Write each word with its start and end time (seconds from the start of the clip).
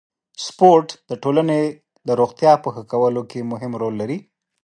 سپورت 0.45 0.89
د 1.09 1.11
ټولنې 1.23 1.61
د 2.07 2.09
روغتیا 2.19 2.53
په 2.63 2.69
ښه 2.75 2.83
کولو 2.91 3.21
کې 3.29 3.49
مهم 3.51 3.71
رول 3.81 3.93
لري. 4.01 4.17